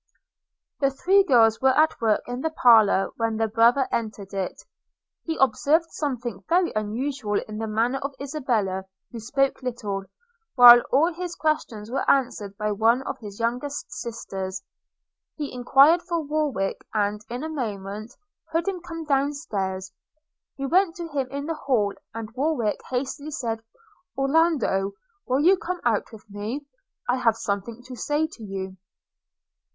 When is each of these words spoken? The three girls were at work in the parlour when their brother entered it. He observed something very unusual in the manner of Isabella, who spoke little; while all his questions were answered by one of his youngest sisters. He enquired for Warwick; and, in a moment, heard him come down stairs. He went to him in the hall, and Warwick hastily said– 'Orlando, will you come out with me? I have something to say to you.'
The 0.79 0.89
three 0.89 1.23
girls 1.23 1.61
were 1.61 1.77
at 1.79 2.01
work 2.01 2.23
in 2.25 2.41
the 2.41 2.49
parlour 2.49 3.11
when 3.17 3.37
their 3.37 3.47
brother 3.47 3.87
entered 3.91 4.33
it. 4.33 4.59
He 5.25 5.37
observed 5.37 5.91
something 5.91 6.43
very 6.49 6.73
unusual 6.75 7.39
in 7.47 7.59
the 7.59 7.67
manner 7.67 7.99
of 7.99 8.15
Isabella, 8.19 8.85
who 9.11 9.19
spoke 9.19 9.61
little; 9.61 10.05
while 10.55 10.81
all 10.91 11.13
his 11.13 11.35
questions 11.35 11.91
were 11.91 12.09
answered 12.09 12.57
by 12.57 12.71
one 12.71 13.03
of 13.03 13.19
his 13.19 13.39
youngest 13.39 13.91
sisters. 13.93 14.63
He 15.35 15.53
enquired 15.53 16.01
for 16.01 16.19
Warwick; 16.23 16.83
and, 16.95 17.21
in 17.29 17.43
a 17.43 17.47
moment, 17.49 18.11
heard 18.49 18.67
him 18.67 18.81
come 18.81 19.03
down 19.05 19.33
stairs. 19.33 19.93
He 20.55 20.65
went 20.65 20.95
to 20.95 21.09
him 21.09 21.27
in 21.29 21.45
the 21.45 21.53
hall, 21.53 21.93
and 22.11 22.31
Warwick 22.33 22.79
hastily 22.89 23.29
said– 23.29 23.61
'Orlando, 24.17 24.93
will 25.27 25.41
you 25.41 25.57
come 25.57 25.79
out 25.85 26.11
with 26.11 26.27
me? 26.27 26.65
I 27.07 27.17
have 27.17 27.37
something 27.37 27.83
to 27.83 27.95
say 27.95 28.25
to 28.25 28.43
you.' 28.43 28.77